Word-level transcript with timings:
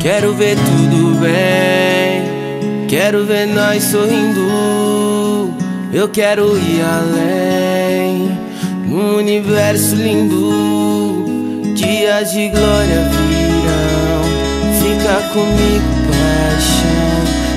Quero 0.00 0.32
ver 0.34 0.56
tudo 0.56 1.20
bem, 1.20 2.86
quero 2.88 3.24
ver 3.26 3.46
nós 3.46 3.84
sorrindo. 3.84 5.54
Eu 5.92 6.08
quero 6.08 6.58
ir 6.58 6.82
além, 6.82 8.38
num 8.86 9.16
universo 9.16 9.94
lindo. 9.94 11.74
Dias 11.74 12.32
de 12.32 12.48
glória 12.48 13.08
virão, 13.28 14.22
fica 14.80 15.28
comigo, 15.32 15.84
paixão. 16.08 17.09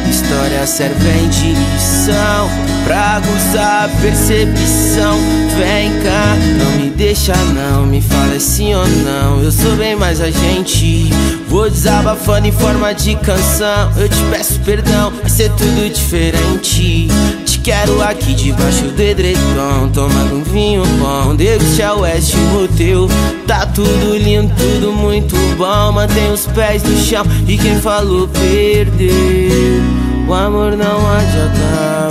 História 0.09 0.66
servem 0.67 1.30
de 1.30 1.53
lição 1.53 2.49
pra 2.84 3.17
aguçar 3.17 3.85
a 3.85 4.02
percepção. 4.02 5.17
Vem 5.57 5.91
cá, 6.02 6.35
não 6.57 6.71
me 6.81 6.89
deixa 6.89 7.35
não, 7.53 7.85
me 7.85 8.02
fala 8.02 8.39
sim 8.39 8.73
ou 8.73 8.88
não. 8.88 9.41
Eu 9.41 9.52
sou 9.52 9.75
bem 9.75 9.95
mais 9.95 10.21
a 10.21 10.30
gente. 10.30 11.09
Vou 11.47 11.70
desabafando 11.70 12.47
em 12.47 12.52
forma 12.52 12.94
de 12.94 13.16
canção. 13.16 13.91
Eu 13.97 14.09
te 14.09 14.17
peço 14.31 14.59
perdão, 14.61 15.11
vai 15.21 15.30
ser 15.30 15.52
tudo 15.52 15.94
diferente. 15.94 17.08
Te 17.45 17.59
quero 17.59 18.02
aqui 18.02 18.33
debaixo 18.33 18.85
do 18.85 19.02
edredom, 19.02 19.89
tomando 19.94 20.35
um 20.35 20.44
vinho 20.44 20.83
bom. 20.99 21.35
Deixa 21.35 21.94
o 21.94 22.02
oeste 22.02 22.38
teu. 22.75 23.08
Tá 23.47 23.66
tudo 23.66 24.17
lindo, 24.17 24.53
tudo 24.55 24.92
muito 24.92 25.36
bom. 25.58 25.92
Mantém 25.92 26.31
os 26.31 26.47
pés 26.47 26.83
no 26.83 26.97
chão 26.97 27.25
e 27.47 27.58
quem 27.58 27.80
falou 27.80 28.27
perdeu. 28.27 29.22
Amor 30.45 30.75
não 30.75 30.99
acabar, 31.09 32.09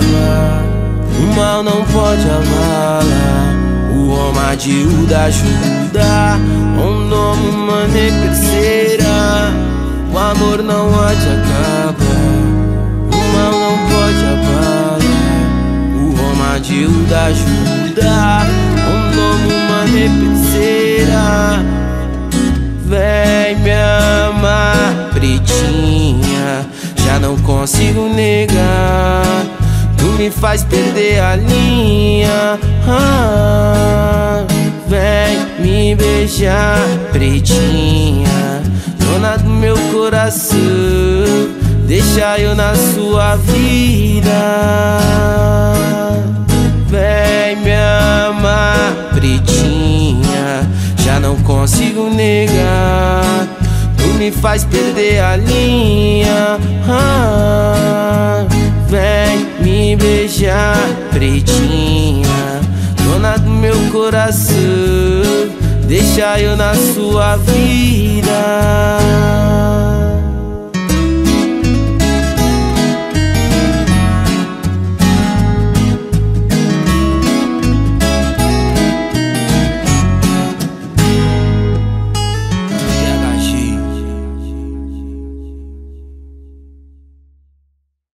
o 1.19 1.35
mal 1.35 1.61
não 1.61 1.85
pode 1.85 2.23
abalar. 2.27 3.05
O 3.95 4.09
homem 4.09 4.57
de 4.57 5.13
ajuda, 5.13 6.39
um 6.83 7.05
nome 7.09 7.51
mané 7.51 8.09
terceira. 8.09 9.53
O 10.11 10.17
amor 10.17 10.63
não 10.63 10.87
acabar, 10.89 11.93
o 13.11 13.17
mal 13.33 13.51
não 13.51 13.77
pode 13.91 14.25
abalar. 14.25 14.97
O 15.93 16.05
homem 16.19 16.59
de 16.63 16.85
ajuda, 17.13 18.47
um 18.89 18.99
nome 19.15 19.53
mané 19.69 20.09
terceira. 20.41 21.23
Vem 22.83 23.59
me 23.59 23.71
amar, 23.71 25.11
pretinha 25.13 26.02
já 27.13 27.19
não 27.19 27.37
consigo 27.37 28.09
negar. 28.09 29.23
Tu 29.97 30.05
me 30.17 30.31
faz 30.31 30.63
perder 30.63 31.19
a 31.19 31.35
linha. 31.35 32.59
Ah, 32.87 34.43
vem 34.87 35.45
me 35.59 35.95
beijar, 35.95 36.79
pretinha, 37.11 38.63
dona 38.97 39.37
do 39.37 39.49
meu 39.49 39.77
coração. 39.93 40.57
Deixa 41.85 42.39
eu 42.39 42.55
na 42.55 42.73
sua 42.73 43.35
vida. 43.35 44.31
Vem 46.87 47.57
me 47.57 47.75
amar, 48.27 49.11
pretinha, 49.13 50.67
já 50.97 51.19
não 51.19 51.35
consigo 51.43 52.09
negar 52.09 53.02
me 54.23 54.31
faz 54.31 54.63
perder 54.63 55.19
a 55.19 55.35
linha. 55.35 56.57
Ah, 56.87 58.45
vem 58.87 59.45
me 59.59 59.97
beijar, 59.97 60.77
pretinha, 61.11 62.61
dona 63.03 63.37
do 63.37 63.49
meu 63.49 63.75
coração. 63.91 64.55
Deixa 65.87 66.39
eu 66.39 66.55
na 66.55 66.73
sua 66.73 67.35
vida. 67.35 68.32